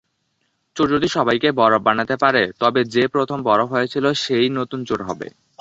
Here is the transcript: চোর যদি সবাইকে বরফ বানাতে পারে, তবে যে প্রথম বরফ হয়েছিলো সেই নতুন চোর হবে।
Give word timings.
চোর 0.75 0.87
যদি 0.93 1.07
সবাইকে 1.07 1.49
বরফ 1.51 1.81
বানাতে 1.83 2.15
পারে, 2.23 2.43
তবে 2.59 2.81
যে 2.93 3.03
প্রথম 3.13 3.37
বরফ 3.43 3.67
হয়েছিলো 3.71 4.09
সেই 4.23 4.47
নতুন 4.57 4.79
চোর 4.85 4.99
হবে। 5.03 5.27